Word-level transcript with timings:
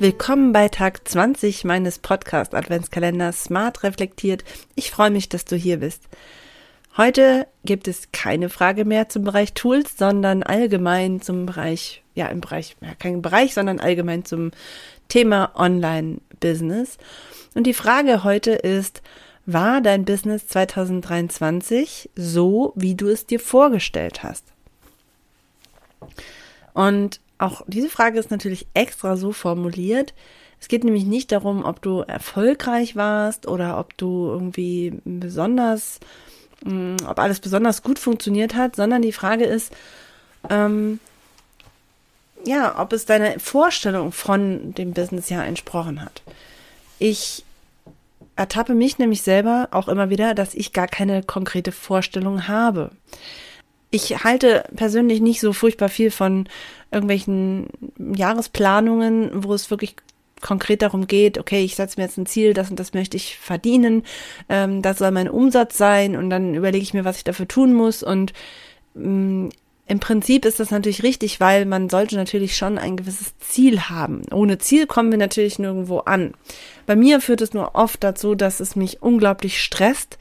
Willkommen 0.00 0.54
bei 0.54 0.70
Tag 0.70 1.06
20 1.06 1.64
meines 1.64 1.98
Podcast 1.98 2.54
Adventskalenders 2.54 3.44
Smart 3.44 3.82
Reflektiert. 3.82 4.44
Ich 4.74 4.90
freue 4.90 5.10
mich, 5.10 5.28
dass 5.28 5.44
du 5.44 5.56
hier 5.56 5.80
bist. 5.80 6.04
Heute 6.96 7.46
gibt 7.66 7.86
es 7.86 8.10
keine 8.10 8.48
Frage 8.48 8.86
mehr 8.86 9.10
zum 9.10 9.24
Bereich 9.24 9.52
Tools, 9.52 9.98
sondern 9.98 10.42
allgemein 10.42 11.20
zum 11.20 11.44
Bereich, 11.44 12.02
ja, 12.14 12.28
im 12.28 12.40
Bereich, 12.40 12.78
ja, 12.80 12.94
kein 12.94 13.20
Bereich, 13.20 13.52
sondern 13.52 13.78
allgemein 13.78 14.24
zum 14.24 14.52
Thema 15.08 15.52
Online-Business. 15.54 16.96
Und 17.54 17.64
die 17.64 17.74
Frage 17.74 18.24
heute 18.24 18.52
ist, 18.52 19.02
war 19.44 19.82
dein 19.82 20.06
Business 20.06 20.46
2023 20.46 22.08
so, 22.16 22.72
wie 22.74 22.94
du 22.94 23.08
es 23.08 23.26
dir 23.26 23.38
vorgestellt 23.38 24.22
hast? 24.22 24.46
Und 26.72 27.20
auch 27.40 27.62
diese 27.66 27.88
Frage 27.88 28.18
ist 28.18 28.30
natürlich 28.30 28.66
extra 28.74 29.16
so 29.16 29.32
formuliert. 29.32 30.14
Es 30.60 30.68
geht 30.68 30.84
nämlich 30.84 31.04
nicht 31.04 31.32
darum, 31.32 31.64
ob 31.64 31.80
du 31.80 32.00
erfolgreich 32.00 32.96
warst 32.96 33.48
oder 33.48 33.78
ob 33.78 33.96
du 33.96 34.28
irgendwie 34.28 35.00
besonders, 35.04 36.00
mm, 36.64 36.96
ob 37.06 37.18
alles 37.18 37.40
besonders 37.40 37.82
gut 37.82 37.98
funktioniert 37.98 38.54
hat, 38.54 38.76
sondern 38.76 39.00
die 39.00 39.12
Frage 39.12 39.44
ist, 39.44 39.72
ähm, 40.50 41.00
ja, 42.44 42.78
ob 42.78 42.92
es 42.92 43.06
deiner 43.06 43.40
Vorstellung 43.40 44.12
von 44.12 44.74
dem 44.74 44.92
Businessjahr 44.92 45.46
entsprochen 45.46 46.02
hat. 46.02 46.22
Ich 46.98 47.44
ertappe 48.36 48.74
mich 48.74 48.98
nämlich 48.98 49.22
selber 49.22 49.68
auch 49.70 49.88
immer 49.88 50.10
wieder, 50.10 50.34
dass 50.34 50.54
ich 50.54 50.72
gar 50.72 50.88
keine 50.88 51.22
konkrete 51.22 51.72
Vorstellung 51.72 52.48
habe 52.48 52.90
ich 53.90 54.24
halte 54.24 54.64
persönlich 54.74 55.20
nicht 55.20 55.40
so 55.40 55.52
furchtbar 55.52 55.88
viel 55.88 56.10
von 56.10 56.48
irgendwelchen 56.90 57.68
Jahresplanungen, 57.98 59.44
wo 59.44 59.54
es 59.54 59.70
wirklich 59.70 59.96
konkret 60.40 60.82
darum 60.82 61.06
geht, 61.06 61.38
okay, 61.38 61.62
ich 61.62 61.76
setze 61.76 62.00
mir 62.00 62.06
jetzt 62.06 62.16
ein 62.16 62.26
Ziel, 62.26 62.54
das 62.54 62.70
und 62.70 62.80
das 62.80 62.94
möchte 62.94 63.16
ich 63.16 63.38
verdienen, 63.38 64.04
ähm, 64.48 64.80
das 64.80 64.98
soll 64.98 65.10
mein 65.10 65.28
Umsatz 65.28 65.76
sein 65.76 66.16
und 66.16 66.30
dann 66.30 66.54
überlege 66.54 66.82
ich 66.82 66.94
mir, 66.94 67.04
was 67.04 67.18
ich 67.18 67.24
dafür 67.24 67.46
tun 67.46 67.74
muss 67.74 68.02
und 68.02 68.32
ähm, 68.96 69.50
im 69.86 69.98
Prinzip 69.98 70.44
ist 70.44 70.60
das 70.60 70.70
natürlich 70.70 71.02
richtig, 71.02 71.40
weil 71.40 71.66
man 71.66 71.90
sollte 71.90 72.14
natürlich 72.14 72.56
schon 72.56 72.78
ein 72.78 72.96
gewisses 72.96 73.36
Ziel 73.40 73.80
haben. 73.80 74.22
Ohne 74.30 74.58
Ziel 74.58 74.86
kommen 74.86 75.10
wir 75.10 75.18
natürlich 75.18 75.58
nirgendwo 75.58 75.98
an. 75.98 76.34
Bei 76.86 76.94
mir 76.94 77.20
führt 77.20 77.40
es 77.40 77.54
nur 77.54 77.74
oft 77.74 78.04
dazu, 78.04 78.36
dass 78.36 78.60
es 78.60 78.76
mich 78.76 79.02
unglaublich 79.02 79.60
stresst 79.60 80.16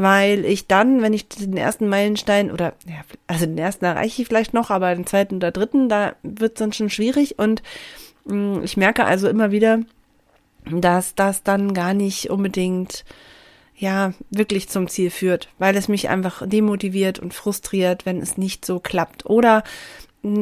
weil 0.00 0.44
ich 0.44 0.68
dann, 0.68 1.02
wenn 1.02 1.12
ich 1.12 1.28
den 1.28 1.56
ersten 1.56 1.88
Meilenstein 1.88 2.52
oder 2.52 2.74
ja, 2.86 3.00
also 3.26 3.46
den 3.46 3.58
ersten 3.58 3.84
erreiche 3.84 4.22
ich 4.22 4.28
vielleicht 4.28 4.54
noch, 4.54 4.70
aber 4.70 4.94
den 4.94 5.06
zweiten 5.06 5.36
oder 5.36 5.50
dritten, 5.50 5.88
da 5.88 6.14
wird 6.22 6.52
es 6.52 6.58
dann 6.60 6.72
schon 6.72 6.88
schwierig. 6.88 7.36
Und 7.40 7.64
mh, 8.24 8.60
mm, 8.60 8.64
ich 8.64 8.76
merke 8.76 9.04
also 9.04 9.28
immer 9.28 9.50
wieder, 9.50 9.80
dass 10.70 11.16
das 11.16 11.42
dann 11.42 11.74
gar 11.74 11.94
nicht 11.94 12.30
unbedingt 12.30 13.04
ja 13.74 14.12
wirklich 14.30 14.68
zum 14.68 14.86
Ziel 14.86 15.10
führt, 15.10 15.48
weil 15.58 15.76
es 15.76 15.88
mich 15.88 16.08
einfach 16.08 16.46
demotiviert 16.46 17.18
und 17.18 17.34
frustriert, 17.34 18.06
wenn 18.06 18.20
es 18.20 18.38
nicht 18.38 18.64
so 18.64 18.78
klappt. 18.78 19.26
Oder 19.26 19.64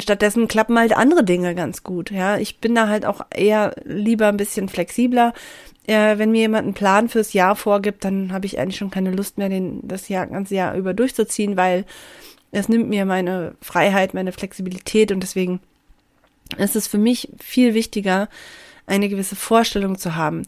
Stattdessen 0.00 0.48
klappen 0.48 0.78
halt 0.78 0.96
andere 0.96 1.24
Dinge 1.24 1.54
ganz 1.54 1.82
gut. 1.82 2.10
Ja, 2.10 2.38
ich 2.38 2.60
bin 2.60 2.74
da 2.74 2.88
halt 2.88 3.04
auch 3.04 3.22
eher 3.30 3.74
lieber 3.84 4.28
ein 4.28 4.36
bisschen 4.36 4.68
flexibler 4.68 5.32
äh, 5.86 6.18
wenn 6.18 6.30
mir 6.30 6.42
jemand 6.42 6.64
einen 6.64 6.74
Plan 6.74 7.08
fürs 7.08 7.32
Jahr 7.32 7.56
vorgibt, 7.56 8.04
dann 8.04 8.32
habe 8.32 8.46
ich 8.46 8.58
eigentlich 8.58 8.76
schon 8.76 8.90
keine 8.90 9.10
Lust 9.10 9.38
mehr, 9.38 9.48
den 9.48 9.86
das 9.86 10.08
Jahr 10.08 10.26
ganze 10.26 10.54
Jahr 10.54 10.74
über 10.74 10.94
durchzuziehen, 10.94 11.56
weil 11.56 11.84
es 12.52 12.68
nimmt 12.68 12.88
mir 12.88 13.04
meine 13.04 13.54
Freiheit, 13.60 14.14
meine 14.14 14.32
Flexibilität 14.32 15.12
und 15.12 15.20
deswegen 15.20 15.60
ist 16.56 16.76
es 16.76 16.86
für 16.86 16.98
mich 16.98 17.30
viel 17.40 17.74
wichtiger, 17.74 18.28
eine 18.86 19.08
gewisse 19.08 19.36
Vorstellung 19.36 19.98
zu 19.98 20.14
haben. 20.14 20.42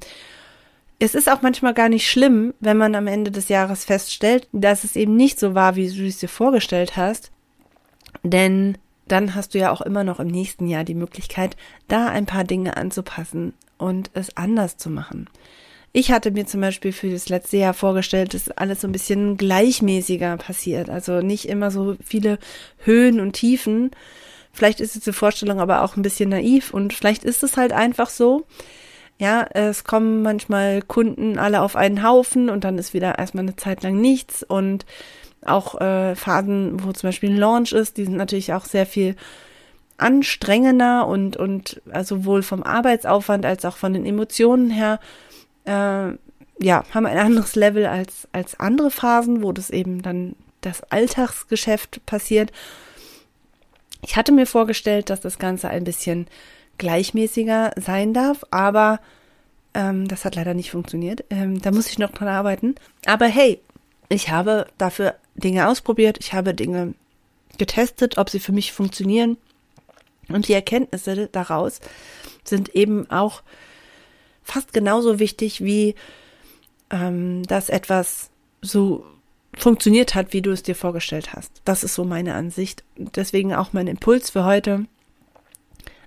Es 0.98 1.14
ist 1.14 1.30
auch 1.30 1.42
manchmal 1.42 1.74
gar 1.74 1.88
nicht 1.88 2.10
schlimm, 2.10 2.54
wenn 2.60 2.76
man 2.76 2.94
am 2.94 3.06
Ende 3.06 3.30
des 3.30 3.48
Jahres 3.48 3.84
feststellt, 3.84 4.48
dass 4.52 4.84
es 4.84 4.96
eben 4.96 5.16
nicht 5.16 5.38
so 5.38 5.54
war, 5.54 5.76
wie 5.76 5.90
du 5.90 6.06
es 6.06 6.18
dir 6.18 6.28
vorgestellt 6.28 6.96
hast, 6.96 7.30
denn 8.22 8.78
dann 9.08 9.34
hast 9.34 9.54
du 9.54 9.58
ja 9.58 9.70
auch 9.70 9.80
immer 9.80 10.04
noch 10.04 10.20
im 10.20 10.28
nächsten 10.28 10.66
Jahr 10.66 10.84
die 10.84 10.94
Möglichkeit, 10.94 11.56
da 11.88 12.08
ein 12.08 12.26
paar 12.26 12.44
Dinge 12.44 12.76
anzupassen 12.76 13.54
und 13.78 14.10
es 14.14 14.36
anders 14.36 14.76
zu 14.76 14.90
machen. 14.90 15.28
Ich 15.92 16.10
hatte 16.10 16.30
mir 16.30 16.46
zum 16.46 16.60
Beispiel 16.60 16.92
für 16.92 17.08
das 17.08 17.30
letzte 17.30 17.56
Jahr 17.56 17.72
vorgestellt, 17.72 18.34
dass 18.34 18.50
alles 18.50 18.82
so 18.82 18.88
ein 18.88 18.92
bisschen 18.92 19.38
gleichmäßiger 19.38 20.36
passiert. 20.36 20.90
Also 20.90 21.22
nicht 21.22 21.48
immer 21.48 21.70
so 21.70 21.96
viele 22.04 22.38
Höhen 22.78 23.18
und 23.18 23.32
Tiefen. 23.32 23.92
Vielleicht 24.52 24.80
ist 24.80 24.94
diese 24.94 25.14
Vorstellung 25.14 25.58
aber 25.58 25.82
auch 25.82 25.96
ein 25.96 26.02
bisschen 26.02 26.28
naiv 26.28 26.74
und 26.74 26.92
vielleicht 26.92 27.24
ist 27.24 27.42
es 27.42 27.56
halt 27.56 27.72
einfach 27.72 28.10
so. 28.10 28.46
Ja, 29.18 29.46
es 29.50 29.84
kommen 29.84 30.22
manchmal 30.22 30.82
Kunden 30.82 31.38
alle 31.38 31.62
auf 31.62 31.74
einen 31.74 32.02
Haufen 32.02 32.50
und 32.50 32.64
dann 32.64 32.76
ist 32.76 32.92
wieder 32.92 33.18
erstmal 33.18 33.44
eine 33.44 33.56
Zeit 33.56 33.82
lang 33.82 33.98
nichts 34.00 34.42
und 34.42 34.84
auch 35.44 35.80
äh, 35.80 36.14
Phasen, 36.14 36.82
wo 36.84 36.92
zum 36.92 37.08
Beispiel 37.08 37.30
ein 37.30 37.38
Launch 37.38 37.72
ist, 37.72 37.96
die 37.96 38.04
sind 38.04 38.16
natürlich 38.16 38.52
auch 38.52 38.64
sehr 38.66 38.84
viel 38.84 39.16
anstrengender 39.96 41.06
und, 41.06 41.36
und 41.36 41.80
also 41.90 42.16
sowohl 42.16 42.42
vom 42.42 42.62
Arbeitsaufwand 42.62 43.46
als 43.46 43.64
auch 43.64 43.76
von 43.76 43.94
den 43.94 44.04
Emotionen 44.04 44.70
her, 44.70 45.00
äh, 45.64 46.12
ja, 46.58 46.84
haben 46.92 47.06
ein 47.06 47.18
anderes 47.18 47.54
Level 47.54 47.86
als, 47.86 48.28
als 48.32 48.58
andere 48.58 48.90
Phasen, 48.90 49.42
wo 49.42 49.52
das 49.52 49.70
eben 49.70 50.02
dann 50.02 50.36
das 50.60 50.82
Alltagsgeschäft 50.90 52.04
passiert. 52.06 52.50
Ich 54.02 54.16
hatte 54.16 54.32
mir 54.32 54.46
vorgestellt, 54.46 55.10
dass 55.10 55.20
das 55.20 55.38
Ganze 55.38 55.68
ein 55.68 55.84
bisschen 55.84 56.26
gleichmäßiger 56.78 57.72
sein 57.76 58.12
darf, 58.12 58.44
aber 58.50 59.00
ähm, 59.74 60.08
das 60.08 60.24
hat 60.24 60.34
leider 60.34 60.54
nicht 60.54 60.70
funktioniert. 60.70 61.24
Ähm, 61.30 61.60
da 61.60 61.70
muss 61.70 61.88
ich 61.88 61.98
noch 61.98 62.10
dran 62.10 62.28
arbeiten. 62.28 62.74
Aber 63.04 63.26
hey, 63.26 63.60
ich 64.08 64.30
habe 64.30 64.66
dafür 64.78 65.14
Dinge 65.34 65.68
ausprobiert, 65.68 66.18
ich 66.20 66.32
habe 66.32 66.54
Dinge 66.54 66.94
getestet, 67.58 68.18
ob 68.18 68.30
sie 68.30 68.40
für 68.40 68.52
mich 68.52 68.72
funktionieren. 68.72 69.36
Und 70.28 70.48
die 70.48 70.54
Erkenntnisse 70.54 71.28
daraus 71.28 71.80
sind 72.44 72.74
eben 72.74 73.10
auch 73.10 73.42
fast 74.42 74.72
genauso 74.72 75.18
wichtig 75.18 75.62
wie, 75.62 75.94
ähm, 76.90 77.42
dass 77.44 77.68
etwas 77.68 78.30
so 78.62 79.04
funktioniert 79.56 80.14
hat, 80.14 80.32
wie 80.32 80.42
du 80.42 80.50
es 80.50 80.62
dir 80.62 80.74
vorgestellt 80.74 81.32
hast. 81.32 81.62
Das 81.64 81.84
ist 81.84 81.94
so 81.94 82.04
meine 82.04 82.34
Ansicht. 82.34 82.84
Deswegen 82.96 83.54
auch 83.54 83.72
mein 83.72 83.86
Impuls 83.86 84.30
für 84.30 84.44
heute. 84.44 84.86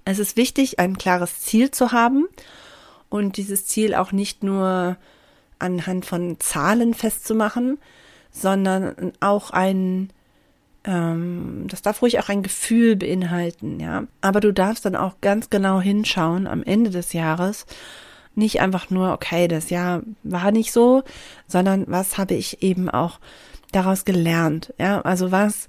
Es 0.10 0.20
ist 0.20 0.38
wichtig, 0.38 0.80
ein 0.80 0.98
klares 0.98 1.42
Ziel 1.42 1.72
zu 1.72 1.92
haben 1.92 2.28
und 3.10 3.38
dieses 3.38 3.66
Ziel 3.66 3.94
auch 3.94 4.12
nicht 4.12 4.44
nur 4.44 4.98
anhand 5.60 6.06
von 6.06 6.40
Zahlen 6.40 6.94
festzumachen, 6.94 7.78
sondern 8.32 9.14
auch 9.20 9.52
ein 9.52 10.10
ähm, 10.86 11.66
das 11.68 11.82
darf 11.82 12.02
ruhig 12.02 12.20
auch 12.20 12.30
ein 12.30 12.42
Gefühl 12.42 12.96
beinhalten, 12.96 13.80
ja. 13.80 14.06
Aber 14.22 14.40
du 14.40 14.54
darfst 14.54 14.86
dann 14.86 14.96
auch 14.96 15.16
ganz 15.22 15.50
genau 15.50 15.82
hinschauen 15.82 16.48
am 16.48 16.64
Ende 16.64 16.90
des 16.90 17.14
Jahres. 17.14 17.66
Nicht 18.34 18.62
einfach 18.62 18.90
nur, 18.90 19.12
okay, 19.12 19.48
das 19.48 19.70
Jahr 19.70 20.02
war 20.24 20.52
nicht 20.52 20.72
so, 20.72 21.04
sondern 21.48 21.86
was 21.88 22.18
habe 22.18 22.36
ich 22.36 22.64
eben 22.64 22.90
auch 22.90 23.20
daraus 23.72 24.06
gelernt, 24.06 24.74
ja. 24.80 25.02
Also 25.02 25.32
was, 25.32 25.68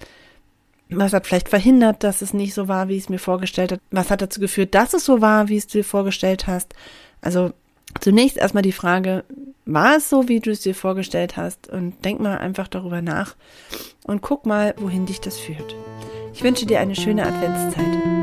was 0.90 1.12
hat 1.12 1.26
vielleicht 1.26 1.48
verhindert, 1.48 2.02
dass 2.02 2.22
es 2.22 2.34
nicht 2.34 2.54
so 2.54 2.68
war, 2.68 2.88
wie 2.88 2.96
ich 2.96 3.04
es 3.04 3.08
mir 3.08 3.18
vorgestellt 3.18 3.72
habe? 3.72 3.82
Was 3.90 4.10
hat 4.10 4.22
dazu 4.22 4.40
geführt, 4.40 4.74
dass 4.74 4.94
es 4.94 5.04
so 5.04 5.20
war, 5.20 5.48
wie 5.48 5.56
es 5.56 5.66
dir 5.66 5.84
vorgestellt 5.84 6.46
hast? 6.46 6.74
Also 7.20 7.52
zunächst 8.00 8.36
erstmal 8.36 8.62
die 8.62 8.72
Frage, 8.72 9.24
war 9.66 9.96
es 9.96 10.08
so, 10.08 10.28
wie 10.28 10.40
du 10.40 10.50
es 10.50 10.60
dir 10.60 10.74
vorgestellt 10.74 11.36
hast? 11.36 11.68
Und 11.68 12.04
denk 12.04 12.20
mal 12.20 12.38
einfach 12.38 12.68
darüber 12.68 13.02
nach 13.02 13.36
und 14.04 14.22
guck 14.22 14.46
mal, 14.46 14.74
wohin 14.78 15.06
dich 15.06 15.20
das 15.20 15.38
führt. 15.38 15.76
Ich 16.32 16.42
wünsche 16.42 16.66
dir 16.66 16.80
eine 16.80 16.94
schöne 16.94 17.26
Adventszeit. 17.26 18.19